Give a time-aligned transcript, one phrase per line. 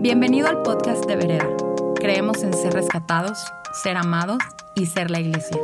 [0.00, 1.48] Bienvenido al podcast de Vereda.
[1.96, 3.36] Creemos en ser rescatados,
[3.82, 4.38] ser amados
[4.76, 5.60] y ser la iglesia.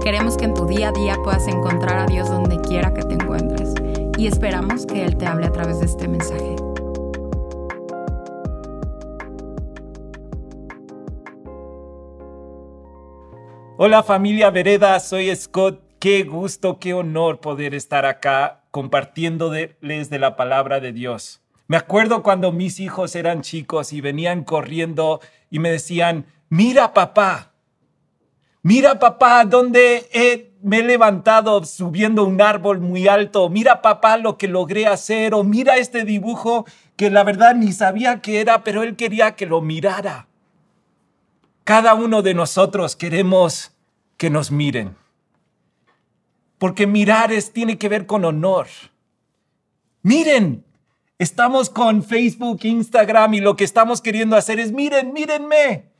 [0.00, 3.14] Queremos que en tu día a día puedas encontrar a Dios donde quiera que te
[3.14, 3.74] encuentres
[4.16, 6.54] y esperamos que Él te hable a través de este mensaje.
[13.76, 15.82] Hola familia Vereda, soy Scott.
[15.98, 21.42] Qué gusto, qué honor poder estar acá compartiéndoles de la palabra de Dios.
[21.68, 27.52] Me acuerdo cuando mis hijos eran chicos y venían corriendo y me decían, mira papá,
[28.62, 34.48] mira papá, donde me he levantado subiendo un árbol muy alto, mira papá lo que
[34.48, 36.64] logré hacer o mira este dibujo
[36.96, 40.26] que la verdad ni sabía qué era, pero él quería que lo mirara.
[41.64, 43.72] Cada uno de nosotros queremos
[44.16, 44.96] que nos miren.
[46.56, 48.68] Porque mirar es, tiene que ver con honor.
[50.02, 50.64] Miren,
[51.18, 55.90] Estamos con Facebook, Instagram y lo que estamos queriendo hacer es, miren, mírenme.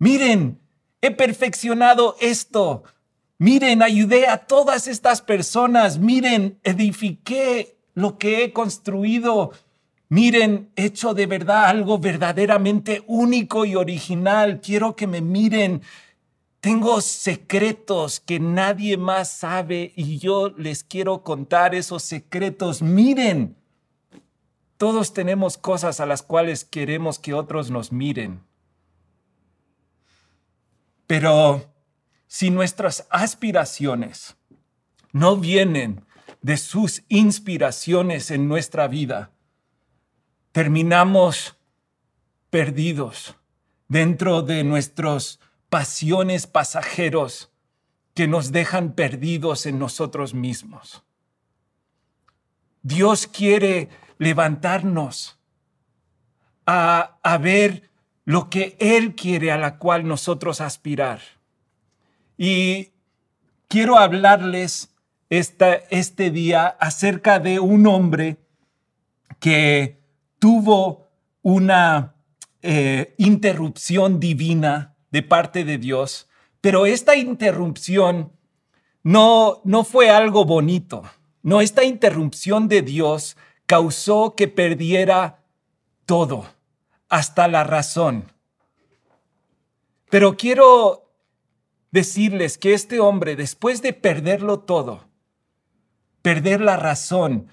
[0.00, 0.60] Miren,
[1.00, 2.82] he perfeccionado esto.
[3.38, 5.98] Miren, ayudé a todas estas personas.
[5.98, 9.52] Miren, edifiqué lo que he construido.
[10.08, 14.60] Miren, he hecho de verdad algo verdaderamente único y original.
[14.60, 15.82] Quiero que me miren.
[16.60, 22.82] Tengo secretos que nadie más sabe y yo les quiero contar esos secretos.
[22.82, 23.57] Miren,
[24.78, 28.44] todos tenemos cosas a las cuales queremos que otros nos miren.
[31.08, 31.74] Pero
[32.28, 34.36] si nuestras aspiraciones
[35.12, 36.06] no vienen
[36.42, 39.32] de sus inspiraciones en nuestra vida,
[40.52, 41.56] terminamos
[42.50, 43.34] perdidos
[43.88, 47.50] dentro de nuestros pasiones pasajeros
[48.14, 51.02] que nos dejan perdidos en nosotros mismos.
[52.82, 55.38] Dios quiere levantarnos
[56.66, 57.90] a, ver
[58.24, 61.20] lo que Él quiere a la cual nosotros aspirar.
[62.36, 62.90] Y
[63.68, 64.94] quiero hablarles
[65.30, 68.36] esta, este día acerca de un hombre
[69.40, 69.98] que
[70.38, 71.08] tuvo
[71.42, 72.14] una
[72.60, 76.28] eh, interrupción divina de parte de Dios,
[76.60, 78.32] pero esta interrupción
[79.02, 81.02] no, no fue algo bonito.
[81.42, 83.36] No, esta interrupción de Dios
[83.68, 85.44] causó que perdiera
[86.06, 86.46] todo,
[87.10, 88.32] hasta la razón.
[90.08, 91.12] Pero quiero
[91.90, 95.04] decirles que este hombre, después de perderlo todo,
[96.22, 97.48] perder la razón,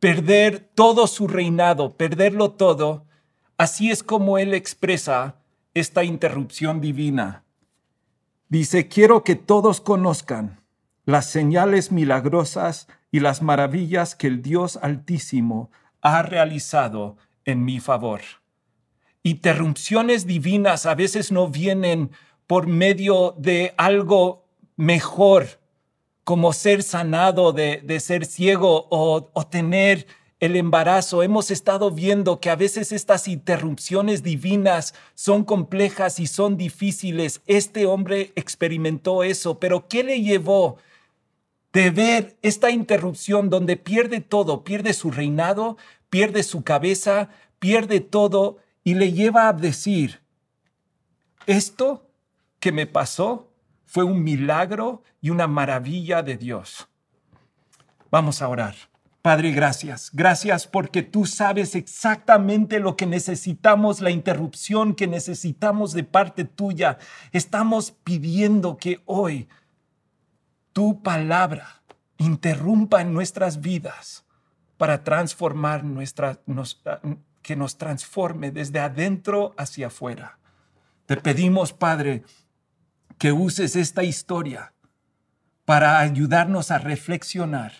[0.00, 3.04] perder todo su reinado, perderlo todo,
[3.58, 5.36] así es como él expresa
[5.74, 7.44] esta interrupción divina.
[8.48, 10.62] Dice, quiero que todos conozcan
[11.04, 15.70] las señales milagrosas y las maravillas que el Dios Altísimo
[16.00, 18.22] ha realizado en mi favor.
[19.22, 22.10] Interrupciones divinas a veces no vienen
[22.48, 25.46] por medio de algo mejor,
[26.24, 30.08] como ser sanado de, ser ciego o, o tener
[30.40, 31.22] el embarazo.
[31.22, 37.42] Hemos estado viendo que a veces estas interrupciones divinas son complejas y son difíciles.
[37.46, 40.78] Este hombre experimentó eso, pero ¿qué le llevó
[41.74, 45.76] de ver esta interrupción donde pierde todo, pierde su reinado,
[46.08, 50.20] pierde su cabeza, pierde todo y le lleva a decir,
[51.46, 52.08] esto
[52.60, 53.50] que me pasó
[53.84, 56.88] fue un milagro y una maravilla de Dios.
[58.08, 58.76] Vamos a orar.
[59.20, 60.10] Padre, gracias.
[60.12, 66.98] Gracias porque tú sabes exactamente lo que necesitamos, la interrupción que necesitamos de parte tuya.
[67.32, 69.48] Estamos pidiendo que hoy
[70.74, 71.82] tu palabra
[72.18, 74.26] interrumpa en nuestras vidas
[74.76, 76.40] para transformar nuestra,
[77.40, 80.38] que nos transforme desde adentro hacia afuera.
[81.06, 82.24] Te pedimos, Padre,
[83.18, 84.74] que uses esta historia
[85.64, 87.72] para ayudarnos a reflexionar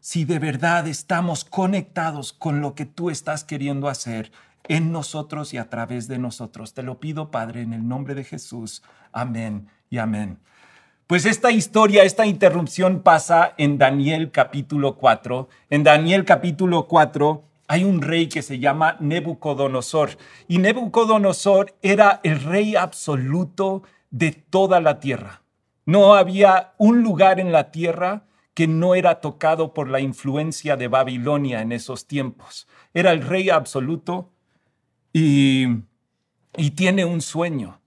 [0.00, 4.32] si de verdad estamos conectados con lo que tú estás queriendo hacer
[4.66, 6.72] en nosotros y a través de nosotros.
[6.72, 8.82] Te lo pido, Padre, en el nombre de Jesús.
[9.12, 10.40] Amén y amén.
[11.06, 15.50] Pues esta historia, esta interrupción pasa en Daniel capítulo 4.
[15.68, 20.16] En Daniel capítulo 4 hay un rey que se llama Nebucodonosor
[20.48, 25.42] y Nebucodonosor era el rey absoluto de toda la tierra.
[25.84, 28.24] No había un lugar en la tierra
[28.54, 32.66] que no era tocado por la influencia de Babilonia en esos tiempos.
[32.94, 34.30] Era el rey absoluto
[35.12, 35.66] y,
[36.56, 37.82] y tiene un sueño.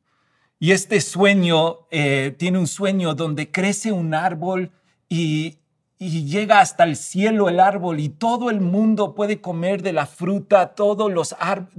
[0.59, 4.71] Y este sueño eh, tiene un sueño donde crece un árbol
[5.07, 5.57] y,
[5.99, 10.05] y llega hasta el cielo el árbol y todo el mundo puede comer de la
[10.05, 11.35] fruta, todos los,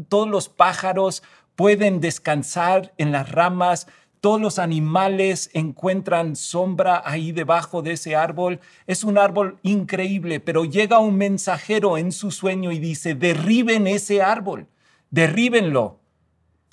[0.09, 1.23] todos los pájaros
[1.57, 3.89] pueden descansar en las ramas,
[4.21, 8.61] todos los animales encuentran sombra ahí debajo de ese árbol.
[8.87, 14.23] Es un árbol increíble, pero llega un mensajero en su sueño y dice, derriben ese
[14.23, 14.67] árbol,
[15.11, 16.01] derríbenlo,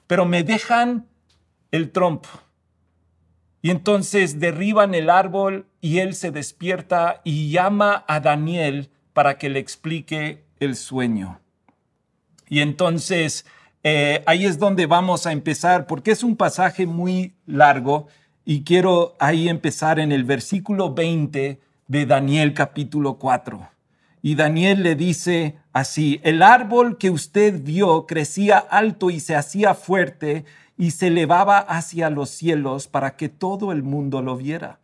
[0.07, 1.07] pero me dejan
[1.75, 2.29] el trompo.
[3.61, 9.49] Y entonces derriban el árbol y él se despierta y llama a Daniel para que
[9.49, 11.39] le explique el sueño.
[12.47, 13.45] Y entonces
[13.83, 18.07] eh, ahí es donde vamos a empezar, porque es un pasaje muy largo
[18.43, 23.67] y quiero ahí empezar en el versículo 20 de Daniel capítulo 4.
[24.23, 29.75] Y Daniel le dice así, el árbol que usted vio crecía alto y se hacía
[29.75, 30.45] fuerte
[30.77, 34.79] y se elevaba hacia los cielos para que todo el mundo lo viera.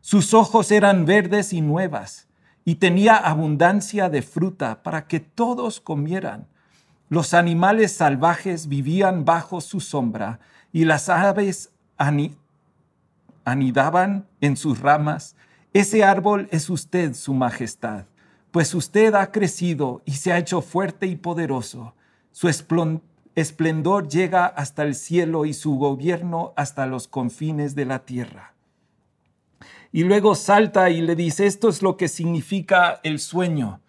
[0.00, 2.28] Sus ojos eran verdes y nuevas,
[2.64, 6.46] y tenía abundancia de fruta para que todos comieran.
[7.08, 10.40] Los animales salvajes vivían bajo su sombra,
[10.72, 11.70] y las aves
[13.44, 15.36] anidaban en sus ramas.
[15.72, 18.06] Ese árbol es usted, su majestad,
[18.50, 21.94] pues usted ha crecido y se ha hecho fuerte y poderoso.
[22.32, 23.02] Su esplendor
[24.08, 28.54] llega hasta el cielo y su gobierno hasta los confines de la tierra.
[29.92, 33.80] Y luego salta y le dice, esto es lo que significa el sueño.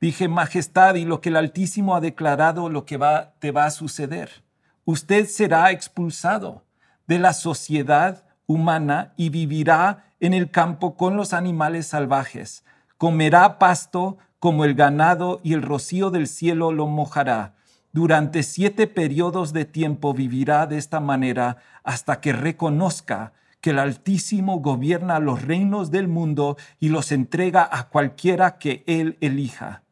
[0.00, 3.70] Dije, Majestad, y lo que el Altísimo ha declarado, lo que va, te va a
[3.70, 4.42] suceder.
[4.84, 6.64] Usted será expulsado
[7.06, 12.64] de la sociedad humana y vivirá en el campo con los animales salvajes.
[12.98, 17.56] Comerá pasto como el ganado y el rocío del cielo lo mojará
[17.96, 23.32] durante siete periodos de tiempo vivirá de esta manera hasta que reconozca
[23.62, 29.16] que el Altísimo gobierna los reinos del mundo y los entrega a cualquiera que él
[29.22, 29.82] elija.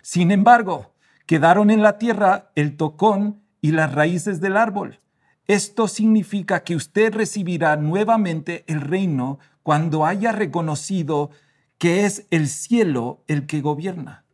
[0.00, 0.94] Sin embargo,
[1.26, 4.98] quedaron en la tierra el tocón y las raíces del árbol.
[5.46, 11.28] Esto significa que usted recibirá nuevamente el reino cuando haya reconocido
[11.76, 14.24] que es el cielo el que gobierna.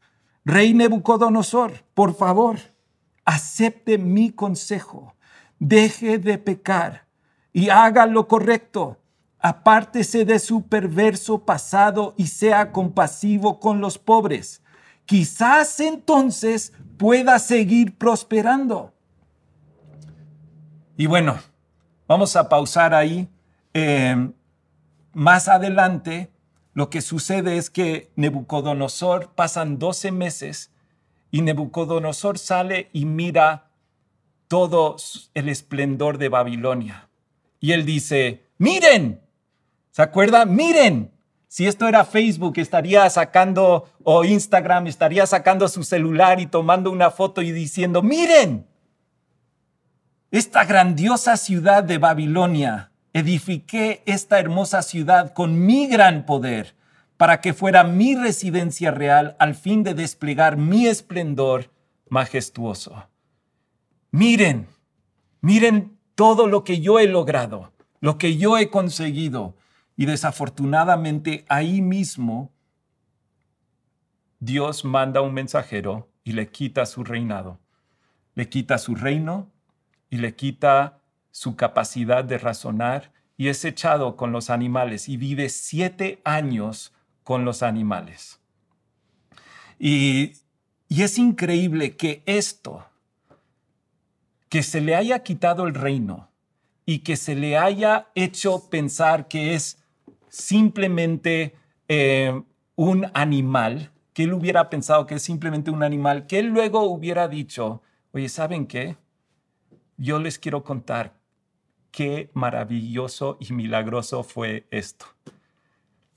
[0.45, 2.76] Rey Nebucodonosor, por favor,
[3.27, 5.15] acepte mi consejo,
[5.59, 7.05] deje de pecar
[7.53, 8.99] y haga lo correcto.
[9.39, 14.63] Apártese de su perverso pasado y sea compasivo con los pobres.
[15.05, 18.93] Quizás entonces pueda seguir prosperando.
[20.97, 21.39] Y bueno,
[22.09, 23.29] vamos a pausar ahí.
[23.75, 24.31] Eh,
[25.13, 26.31] más adelante,
[26.73, 30.71] lo que sucede es que Nebucodonosor pasan 12 meses
[31.37, 33.69] y Nebucodonosor sale y mira
[34.49, 34.97] todo
[35.35, 37.11] el esplendor de Babilonia.
[37.61, 39.21] Y él dice, miren,
[39.91, 40.47] ¿se acuerda?
[40.47, 41.13] Miren.
[41.47, 47.11] Si esto era Facebook, estaría sacando, o Instagram, estaría sacando su celular y tomando una
[47.11, 48.67] foto y diciendo, miren,
[50.31, 56.75] esta grandiosa ciudad de Babilonia, edifiqué esta hermosa ciudad con mi gran poder
[57.17, 61.71] para que fuera mi residencia real al fin de desplegar mi esplendor
[62.09, 63.09] majestuoso.
[64.11, 64.69] Miren,
[65.41, 69.57] miren todo lo que yo he logrado, lo que yo he conseguido.
[69.97, 72.53] Y desafortunadamente ahí mismo
[74.39, 77.61] Dios manda un mensajero y le quita su reinado,
[78.35, 79.51] le quita su reino
[80.11, 85.49] y le quita su capacidad de razonar y es echado con los animales y vive
[85.49, 86.93] siete años
[87.27, 88.39] con los animales.
[89.81, 90.35] Y,
[90.89, 92.87] es increíble que esto,
[94.49, 96.29] que se le haya quitado el reino
[96.85, 99.83] y que se le haya hecho pensar que es
[100.29, 101.57] simplemente
[101.89, 102.41] eh,
[102.77, 107.27] un animal, que él hubiera pensado que es simplemente un animal, que él luego hubiera
[107.27, 108.97] dicho, oye, ¿saben qué?
[109.97, 111.19] Yo les quiero contar
[111.91, 115.07] qué maravilloso y milagroso fue esto.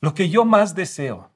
[0.01, 1.29] Lo que yo más deseo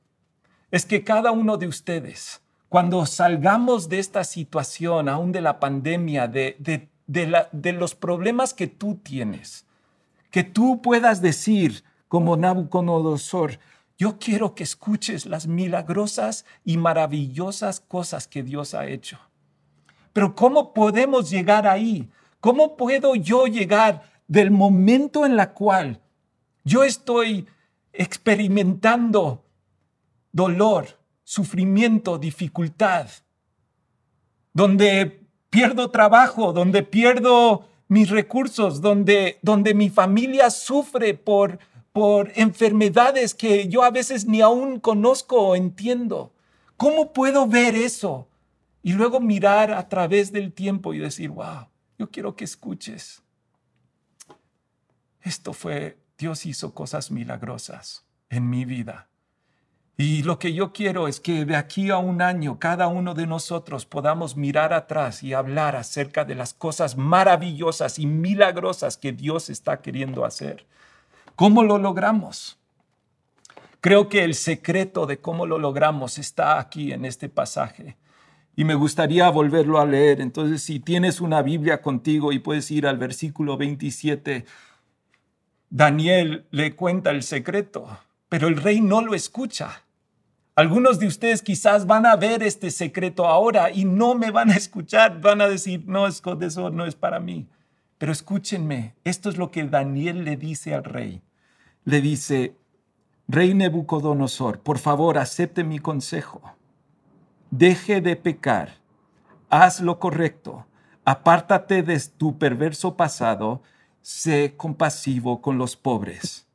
[0.72, 6.28] es que cada uno de ustedes, cuando salgamos de esta situación, aún de la pandemia,
[6.28, 6.58] de,
[7.06, 9.66] de, los problemas que tú tienes,
[10.32, 13.60] que tú puedas decir como Nabucodonosor,
[13.98, 19.20] yo quiero que escuches las milagrosas y maravillosas cosas que Dios ha hecho.
[20.14, 22.10] Pero ¿cómo podemos llegar ahí?
[22.40, 26.02] ¿Cómo puedo yo llegar del momento en la cual
[26.64, 27.48] yo estoy
[27.94, 29.46] experimentando
[30.32, 33.08] dolor, sufrimiento, dificultad,
[34.54, 41.60] donde pierdo trabajo, donde pierdo mis recursos, donde, donde mi familia sufre por,
[41.92, 46.34] por enfermedades que yo a veces ni aún conozco o entiendo.
[46.76, 48.28] ¿Cómo puedo ver eso?
[48.82, 53.22] Y luego mirar a través del tiempo y decir, wow, yo quiero que escuches.
[55.22, 59.10] Esto fue, Dios hizo cosas milagrosas en mi vida.
[59.98, 63.28] Y lo que yo quiero es que de aquí a un año cada uno de
[63.28, 69.50] nosotros podamos mirar atrás y hablar acerca de las cosas maravillosas y milagrosas que Dios
[69.50, 70.66] está queriendo hacer.
[71.36, 72.58] ¿Cómo lo logramos?
[73.82, 77.98] Creo que el secreto de cómo lo logramos está aquí en este pasaje.
[78.56, 80.22] Y me gustaría volverlo a leer.
[80.22, 84.46] Entonces, si tienes una Biblia contigo y puedes ir al versículo 27,
[85.76, 87.98] Daniel le cuenta el secreto,
[88.30, 89.82] pero el rey no lo escucha.
[90.54, 94.56] Algunos de ustedes quizás van a ver este secreto ahora y no me van a
[94.56, 97.48] escuchar, van a decir, no, eso no es para mí.
[97.98, 101.24] Pero escúchenme, esto es lo que Daniel le dice al rey.
[101.86, 102.56] Le dice,
[103.28, 106.56] Rey Nebucodonosor, por favor, acepte mi consejo.
[107.50, 108.74] Deje de pecar,
[109.50, 110.68] haz lo correcto,
[111.04, 113.64] apártate de tu perverso pasado,
[114.04, 116.46] sé compasivo con los pobres.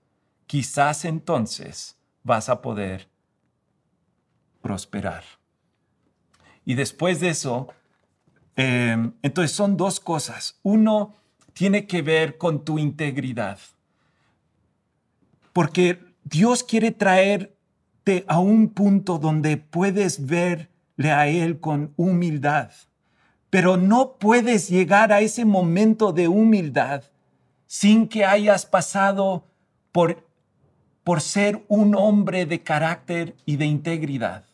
[0.46, 3.08] Quizás entonces vas a poder
[4.60, 5.24] prosperar.
[6.64, 7.68] Y después de eso,
[8.54, 10.60] em, entonces son dos cosas.
[10.62, 11.14] Uno,
[11.54, 13.58] tiene que ver con tu integridad.
[15.52, 22.70] Porque Dios quiere traerte a un punto donde puedes verle a Él con humildad.
[23.48, 27.04] Pero no puedes llegar a ese momento de humildad
[27.68, 29.44] sin que hayas pasado
[29.92, 30.26] por,
[31.04, 34.44] por ser un hombre de carácter y de integridad.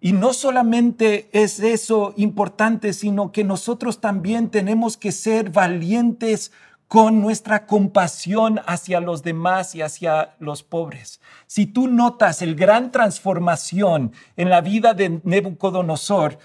[0.00, 6.50] Y no solamente es eso importante, sino que nosotros también tenemos que ser valientes
[6.88, 11.20] con nuestra compasión hacia los demás y hacia los pobres.
[11.46, 16.38] Si tú notas el gran transformación en la vida de Nebucodonosor,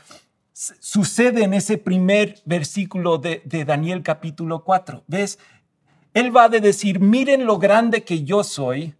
[0.54, 5.04] sucede en ese primer versículo de, de Daniel capítulo 4.
[5.08, 5.40] ¿Ves?
[6.14, 8.96] Él va de decir, miren lo grande que yo soy,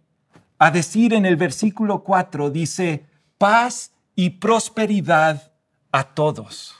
[0.58, 3.04] a decir en el versículo 4, dice,
[3.36, 5.52] paz y prosperidad
[5.90, 6.74] a todos.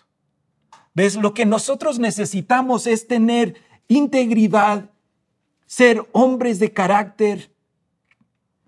[0.95, 1.17] ¿Ves?
[1.17, 3.57] Lo que nosotros necesitamos es tener
[3.89, 4.91] integridad,
[5.67, 7.51] ser hombres de carácter,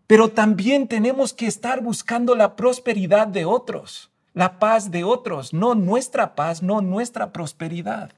[0.06, 5.74] pero también tenemos que estar buscando la prosperidad de otros, la paz de otros, no
[5.74, 8.12] nuestra paz, no nuestra prosperidad.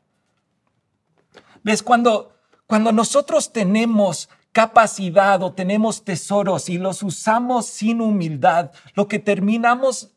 [1.62, 1.82] ¿Ves?
[1.82, 2.32] Cuando,
[2.66, 10.12] cuando nosotros tenemos capacidad o tenemos tesoros y los usamos sin humildad, lo que terminamos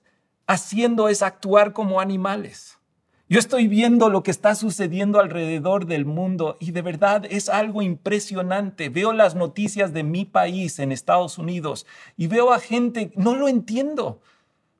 [0.48, 2.78] haciendo es actuar como animales.
[3.28, 7.84] Yo estoy viendo lo que está sucediendo alrededor del mundo y de verdad es algo
[7.84, 8.90] impresionante.
[8.90, 11.86] Veo las noticias de mi país en Estados Unidos
[12.18, 14.22] y veo a gente, no lo entiendo,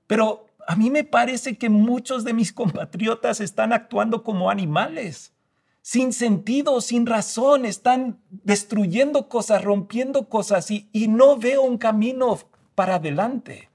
[0.08, 5.34] pero a mí me parece que muchos de mis compatriotas están actuando como animales,
[5.82, 12.38] sin sentido, sin razón, están destruyendo cosas, rompiendo cosas y, y no veo un camino
[12.76, 13.72] para adelante.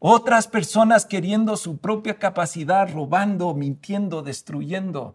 [0.00, 5.14] Otras personas queriendo su propia capacidad, robando, mintiendo, destruyendo,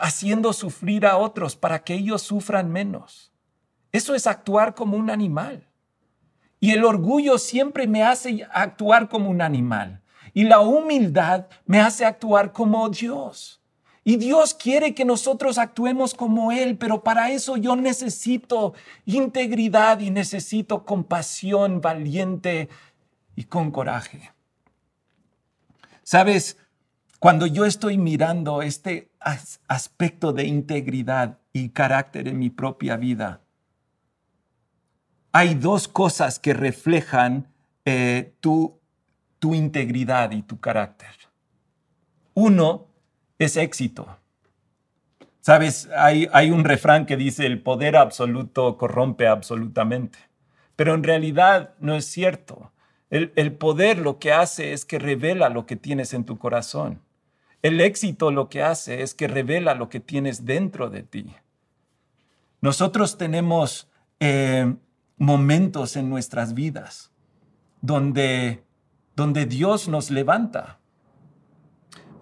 [0.00, 3.34] haciendo sufrir a otros para que ellos sufran menos.
[3.92, 5.68] Eso es actuar como un animal.
[6.64, 10.00] Y el orgullo siempre me hace actuar como un animal.
[10.32, 13.60] Y la humildad me hace actuar como Dios.
[14.02, 18.72] Y Dios quiere que nosotros actuemos como Él, pero para eso yo necesito
[19.04, 22.70] integridad y necesito compasión valiente
[23.36, 24.32] y con coraje.
[26.02, 26.56] Sabes,
[27.18, 29.10] cuando yo estoy mirando este
[29.68, 33.43] aspecto de integridad y carácter en mi propia vida,
[35.34, 37.48] hay dos cosas que reflejan
[37.84, 38.78] eh, tu,
[39.40, 41.10] tu integridad y tu carácter.
[42.34, 42.86] Uno
[43.40, 44.16] es éxito.
[45.40, 50.20] Sabes, hay, hay un refrán que dice el poder absoluto corrompe absolutamente,
[50.76, 52.70] pero en realidad no es cierto.
[53.10, 57.02] El, el, poder lo que hace es que revela lo que tienes en tu corazón.
[57.60, 61.34] El éxito lo que hace es que revela lo que tienes dentro de ti.
[62.60, 64.76] Nosotros tenemos eh,
[65.16, 67.12] momentos en nuestras vidas
[67.80, 68.64] donde,
[69.14, 70.78] donde Dios nos levanta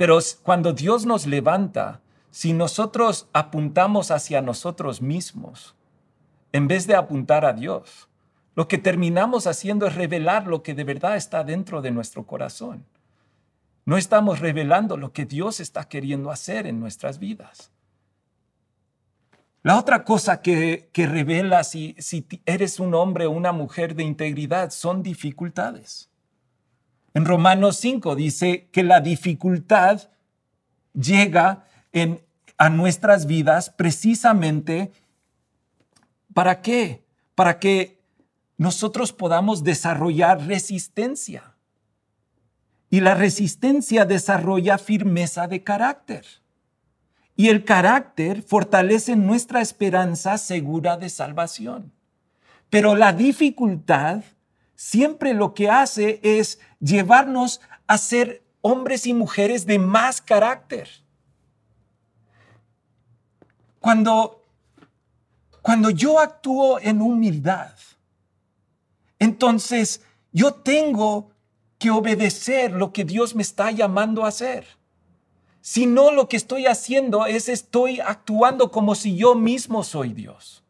[0.02, 2.00] pero cuando Dios nos levanta,
[2.32, 5.76] si nosotros apuntamos hacia nosotros mismos,
[6.50, 8.08] en vez de apuntar a Dios,
[8.56, 12.84] lo que terminamos haciendo es revelar lo que de verdad está dentro de nuestro corazón.
[13.84, 17.70] No estamos revelando lo que Dios está queriendo hacer en nuestras vidas.
[19.62, 24.70] La otra cosa que, revela si, si eres un hombre o una mujer de integridad
[24.70, 26.10] son dificultades.
[27.14, 30.10] En Romanos 5 dice que la dificultad
[30.94, 32.20] llega en,
[32.56, 34.90] a nuestras vidas precisamente
[36.34, 37.04] para qué?
[37.34, 38.02] Para que
[38.56, 41.54] nosotros podamos desarrollar resistencia.
[42.90, 46.41] Y la resistencia desarrolla firmeza de carácter.
[47.36, 51.92] Y el carácter fortalece nuestra esperanza segura de salvación.
[52.70, 54.22] Pero la dificultad
[54.74, 60.88] siempre lo que hace es llevarnos a ser hombres y mujeres de más carácter.
[63.78, 64.42] Cuando,
[65.60, 67.72] cuando yo actúo en humildad,
[69.18, 71.30] entonces yo tengo
[71.78, 74.66] que obedecer lo que Dios me está llamando a hacer.
[75.62, 80.64] Si no, lo que estoy haciendo es estoy actuando como si yo mismo soy Dios.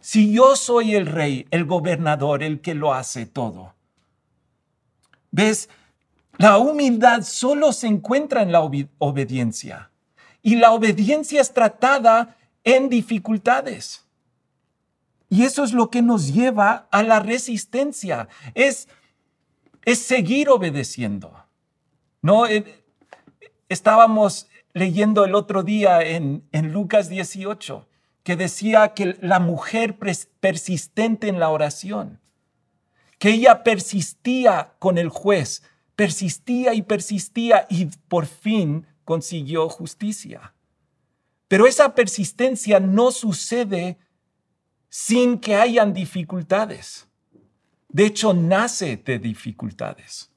[0.00, 3.74] Si yo soy el rey, el gobernador, el que lo hace todo.
[5.30, 5.68] ¿Ves?
[6.38, 8.62] La humildad solo se encuentra en la
[8.98, 9.90] obediencia.
[10.42, 14.06] Y la obediencia es tratada en dificultades.
[15.28, 18.28] Y eso es lo que nos lleva a la resistencia.
[18.54, 18.88] Es,
[19.84, 21.44] es seguir obedeciendo.
[22.22, 22.81] No, eh,
[23.72, 27.88] Estábamos leyendo el otro día en, Lucas 18
[28.22, 29.98] que decía que la mujer
[30.40, 32.20] persistente en la oración,
[33.18, 35.62] que ella persistía con el juez,
[35.96, 40.52] persistía y persistía y por fin consiguió justicia.
[41.48, 43.96] Pero esa persistencia no sucede
[44.90, 47.08] sin que hayan dificultades.
[47.88, 50.30] De hecho, nace de dificultades.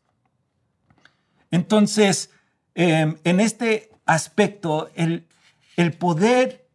[1.51, 2.29] Entonces,
[2.75, 5.25] Em, en este aspecto, el,
[5.97, 6.67] poder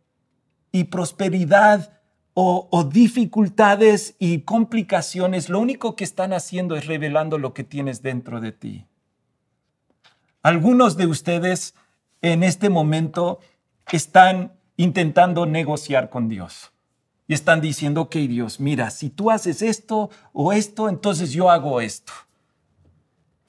[0.72, 2.00] y prosperidad
[2.32, 8.40] o, dificultades y complicaciones, lo único que están haciendo es revelando lo que tienes dentro
[8.40, 8.86] de ti.
[10.42, 11.74] Algunos de ustedes
[12.22, 13.40] en este momento
[13.92, 16.72] están intentando negociar con Dios
[17.28, 21.82] y están diciendo, ok Dios, mira, si tú haces esto o esto, entonces yo hago
[21.82, 22.14] esto.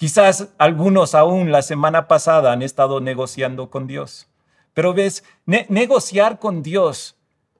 [0.02, 4.28] Quizás algunos aún la semana pasada han estado negociando con Dios.
[4.74, 7.18] Pero ves, negociar con Dios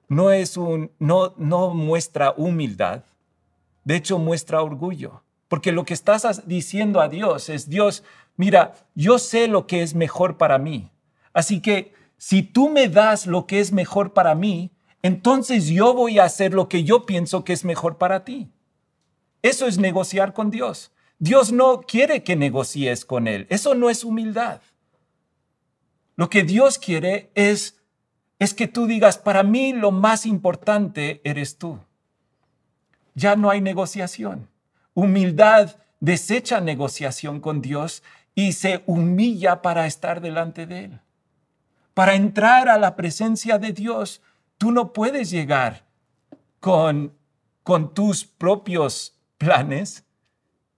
[0.08, 3.04] no es un no no muestra humildad.
[3.84, 8.02] De hecho muestra orgullo, porque lo que estás diciendo a Dios es Dios,
[8.36, 10.90] mira, yo sé lo que es mejor para mí.
[11.32, 16.18] Así que si tú me das lo que es mejor para mí, entonces yo voy
[16.18, 18.50] a hacer lo que yo pienso que es mejor para ti.
[19.42, 20.90] Eso es negociar con Dios.
[21.22, 23.46] Dios no quiere que negocies con Él.
[23.48, 24.60] Eso no es humildad.
[26.16, 27.78] Lo que Dios quiere es,
[28.40, 31.78] es que tú digas, para mí lo más importante eres tú.
[33.14, 34.48] Ya no hay negociación.
[34.94, 38.02] Humildad desecha negociación con Dios
[38.34, 41.00] y se humilla para estar delante de Él.
[41.94, 44.22] Para entrar a la presencia de Dios,
[44.58, 45.84] tú no puedes llegar
[46.58, 47.12] con,
[47.62, 50.04] con tus propios planes,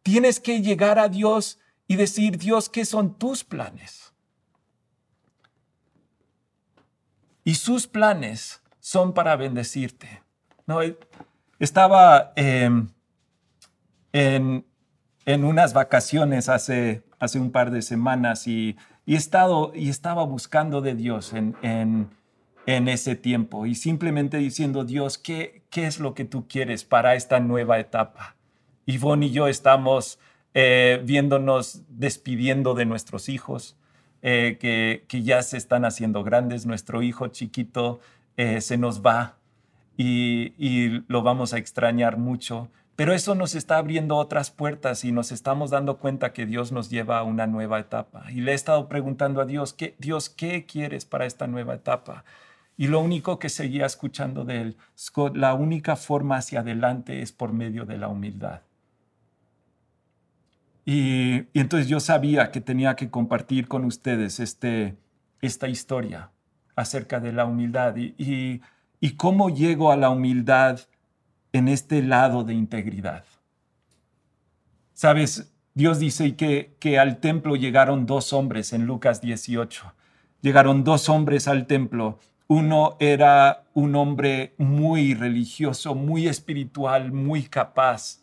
[0.04, 4.12] Tienes que llegar a Dios y decir, Dios, ¿qué son tus planes?
[7.42, 10.22] Y sus planes son para bendecirte.
[10.66, 10.98] No, eh,
[11.58, 12.88] estaba em,
[14.12, 14.64] en,
[15.26, 20.94] unas vacaciones hace, hace un par de semanas y, y, estado, y estaba buscando de
[20.94, 26.46] Dios en, en, ese tiempo y simplemente diciendo, Dios, ¿qué, ¿qué es lo que tú
[26.46, 28.36] quieres para esta nueva etapa?
[28.86, 30.18] Ivonne y yo estamos
[30.54, 33.76] eh, viéndonos despidiendo de nuestros hijos,
[34.22, 36.64] eh, que, que, ya se están haciendo grandes.
[36.64, 38.00] Nuestro hijo chiquito
[38.36, 39.36] eh, se nos va
[39.96, 42.68] y, y, lo vamos a extrañar mucho.
[42.96, 46.90] Pero eso nos está abriendo otras puertas y nos estamos dando cuenta que Dios nos
[46.90, 48.26] lleva a una nueva etapa.
[48.30, 52.24] Y le he estado preguntando a Dios, ¿qué, Dios, ¿qué quieres para esta nueva etapa?
[52.76, 57.32] Y lo único que seguía escuchando de él, Scott, la única forma hacia adelante es
[57.32, 58.60] por medio de la humildad.
[60.84, 64.96] Y, entonces yo sabía que tenía que compartir con ustedes este,
[65.40, 66.30] esta historia
[66.76, 68.60] acerca de la humildad y,
[69.00, 70.80] y, cómo llego a la humildad
[71.52, 73.24] en este lado de integridad.
[74.92, 79.92] Sabes, Dios dice que, que al templo llegaron dos hombres en Lucas 18.
[80.40, 82.18] Llegaron dos hombres al templo.
[82.46, 88.20] Uno era un hombre muy religioso, muy espiritual, muy capaz.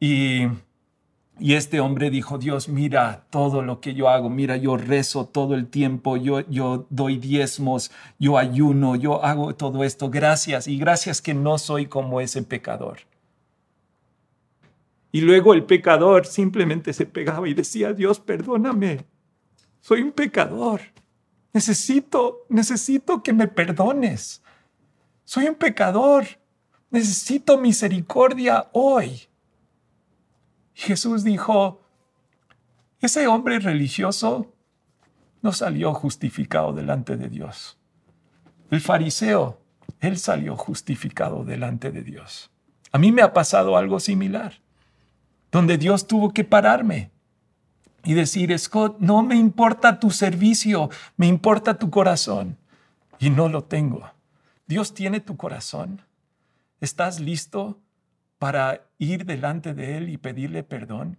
[0.00, 0.46] Y
[1.38, 5.54] Y este hombre dijo, Dios, mira todo lo que yo hago, mira, yo rezo todo
[5.54, 11.20] el tiempo, yo, yo doy diezmos, yo ayuno, yo hago todo esto, gracias, y gracias
[11.20, 13.00] que no soy como ese pecador.
[15.12, 19.04] Y luego el pecador simplemente se pegaba y decía, Dios, perdóname,
[19.80, 20.80] soy un pecador,
[21.52, 24.42] necesito, necesito que me perdones,
[25.24, 26.24] soy un pecador,
[26.90, 29.28] necesito misericordia hoy.
[30.76, 31.80] Jesús dijo,
[33.00, 34.52] ese hombre religioso
[35.40, 37.78] no salió justificado delante de Dios.
[38.70, 39.58] El fariseo,
[40.00, 42.50] él salió justificado delante de Dios.
[42.92, 44.60] A mí me ha pasado algo similar,
[45.50, 47.10] donde Dios tuvo que pararme
[48.04, 52.58] y decir, Scott, no me importa tu servicio, me importa tu corazón.
[53.18, 54.10] Y no lo tengo.
[54.66, 56.02] Dios tiene tu corazón.
[56.82, 57.80] ¿Estás listo
[58.38, 61.18] para ir delante de Él y pedirle perdón?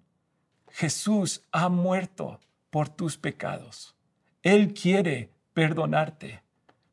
[0.70, 3.96] Jesús ha muerto por tus pecados.
[4.44, 6.44] Él quiere perdonarte,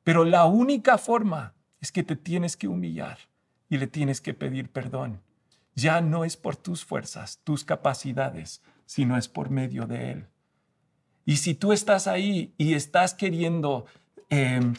[0.03, 3.19] pero la única forma es que te tienes que humillar
[3.69, 5.21] y le tienes que pedir perdón.
[5.75, 10.27] Ya no es por tus fuerzas, tus capacidades, sino es por medio de Él.
[11.27, 13.87] Y si tú estás ahí y estás queriendo
[14.29, 14.75] em,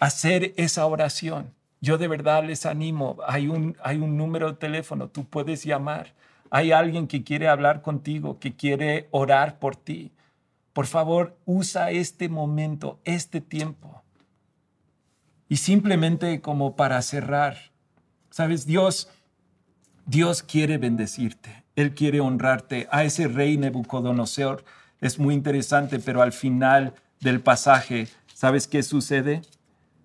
[0.00, 5.08] hacer esa oración, yo de verdad les animo, hay un, hay un número de teléfono,
[5.08, 6.14] tú puedes llamar.
[6.48, 10.12] Hay alguien que quiere hablar contigo, que quiere orar por ti.
[10.72, 14.02] Por favor, usa este momento, este tiempo.
[15.48, 17.56] Y simplemente como para cerrar,
[18.30, 19.10] sabes, Dios,
[20.06, 22.86] Dios quiere bendecirte, Él quiere honrarte.
[22.92, 24.64] A ese rey Nebucodonosor
[25.00, 29.42] es muy interesante, pero al final del pasaje, ¿sabes qué sucede?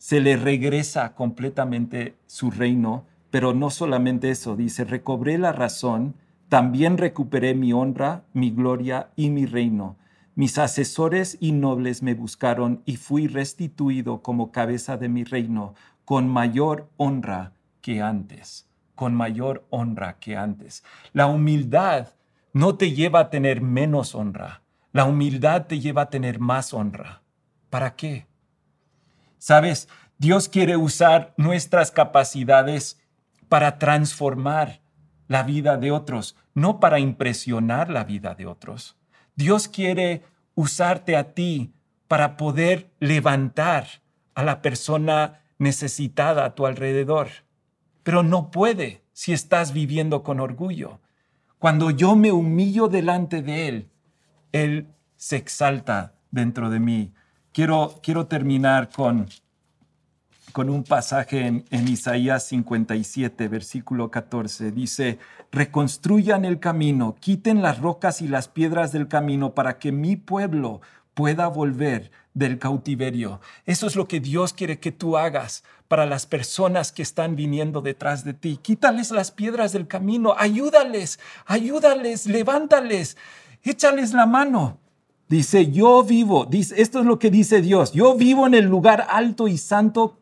[0.07, 6.15] Se le regresa completamente su reino, pero no solamente eso, dice, recobré la razón,
[6.47, 9.97] también recuperé mi honra, mi gloria y mi reino.
[10.33, 15.73] Mis asesores y nobles me buscaron y fui restituido como cabeza de mi reino
[16.05, 18.65] con mayor honra que antes,
[18.95, 20.85] con mayor honra que antes.
[21.11, 22.13] La humildad
[22.53, 24.61] no te lleva a tener menos honra,
[24.93, 27.23] la humildad te lleva a tener más honra.
[27.69, 28.25] ¿Para qué?
[29.37, 32.99] Sabes, Dios quiere usar nuestras capacidades
[33.49, 34.81] para transformar
[35.27, 38.97] la vida de otros, no para impresionar la vida de otros.
[39.35, 40.23] Dios quiere
[40.55, 41.73] usarte a ti
[42.07, 43.87] para poder levantar
[44.33, 47.27] a la persona necesitada a tu alrededor.
[48.03, 50.99] Pero no puede si estás viviendo con orgullo.
[51.59, 53.89] Cuando yo me humillo delante de Él,
[54.51, 57.13] Él se exalta dentro de mí
[57.57, 59.27] Quiero, quiero terminar con,
[60.51, 64.69] con un pasaje en, en, Isaías 57, versículo 14.
[64.71, 65.17] Dice,
[65.51, 70.81] reconstruyan el camino, quiten las rocas y las piedras del camino para que mi pueblo
[71.15, 73.41] pueda volver del cautiverio.
[73.65, 77.81] Eso es lo que Dios quiere que tú hagas para las personas que están viniendo
[77.81, 78.59] detrás de ti.
[78.61, 83.17] Quítales las piedras del camino, ayúdales, ayúdales, levántales,
[83.63, 84.77] échales la mano.
[85.29, 89.07] Dice, yo vivo, dice, esto es lo que dice Dios, yo vivo en el lugar
[89.09, 90.17] alto y santo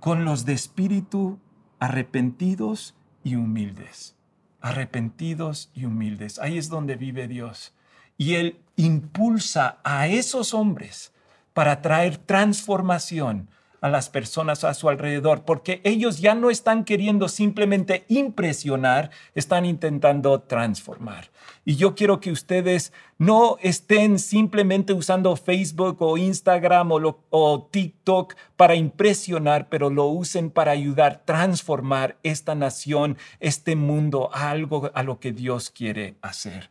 [0.00, 1.38] con los de espíritu
[1.78, 4.16] arrepentidos y humildes.
[4.60, 6.38] Arrepentidos y humildes.
[6.38, 7.74] Ahí es donde vive Dios.
[8.16, 11.12] Y Él impulsa a esos hombres
[11.52, 13.48] para traer transformación
[13.82, 19.66] a las personas a su alrededor, porque ellos ya no están queriendo simplemente impresionar, están
[19.66, 21.30] intentando transformar.
[21.64, 28.76] Y yo quiero que ustedes no estén simplemente usando Facebook o Instagram o, TikTok para
[28.76, 35.02] impresionar, pero lo usen para ayudar a transformar esta nación, este mundo, a algo a
[35.02, 36.70] lo que Dios quiere hacer.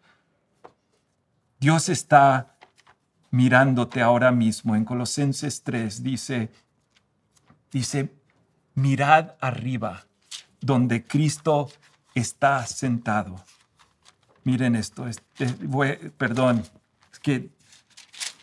[1.59, 2.55] Dios está
[3.31, 4.77] mirándote ahora mismo.
[4.77, 6.49] En Colosenses 3 dice,
[7.71, 8.13] Dice,
[8.75, 10.05] mirad arriba,
[10.59, 11.69] donde Cristo
[12.13, 13.43] está sentado.
[14.43, 15.05] Miren esto,
[16.17, 16.63] perdón,
[17.11, 17.51] es que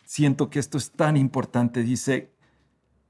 [0.05, 1.83] siento que esto es tan importante.
[1.83, 2.33] Dice,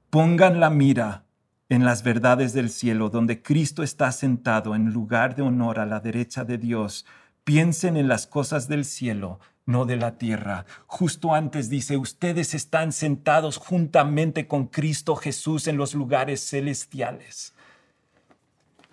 [0.09, 1.23] pongan la mira
[1.69, 5.99] en las verdades del cielo, donde Cristo está sentado en lugar de honor a la
[5.99, 7.05] derecha de Dios.
[7.43, 10.65] Piensen en las cosas del cielo, no de la tierra.
[10.87, 17.53] Justo antes dice, ustedes están sentados juntamente con Cristo Jesús en los lugares celestiales.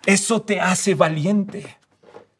[0.05, 1.77] Eso te hace valiente.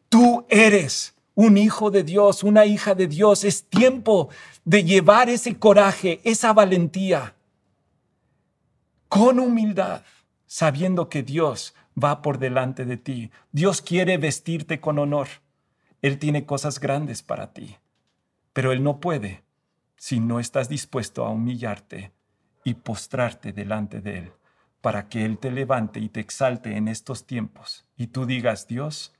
[0.08, 3.42] Tú eres un hijo de Dios, una hija de Dios.
[3.42, 4.28] Es tiempo
[4.64, 7.34] de llevar ese coraje, esa valentía,
[9.08, 10.02] con humildad,
[10.46, 13.32] sabiendo que Dios va por delante de ti.
[13.50, 15.26] Dios quiere vestirte con honor.
[16.02, 17.76] Él tiene cosas grandes para ti,
[18.52, 19.44] pero Él no puede
[19.96, 22.12] si no estás dispuesto a humillarte
[22.64, 24.32] y postrarte delante de Él
[24.80, 29.14] para que Él te levante y te exalte en estos tiempos y tú digas, Dios,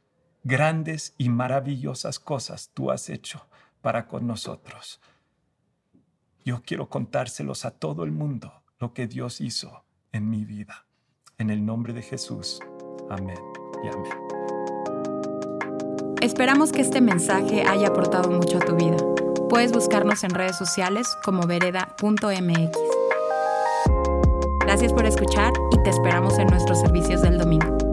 [0.44, 3.46] grandes y maravillosas cosas tú has hecho
[3.80, 5.00] para con nosotros.
[6.44, 10.86] Yo quiero contárselos a todo el mundo lo que Dios hizo en mi vida.
[11.36, 12.60] En el nombre de Jesús.
[13.10, 13.38] Amén
[13.84, 14.12] y amén.
[16.20, 18.96] Esperamos que este mensaje haya aportado mucho a tu vida.
[19.48, 22.78] Puedes buscarnos en redes sociales como vereda.mx.
[24.60, 27.87] Gracias por escuchar y te esperamos en nuestros servicios del domingo.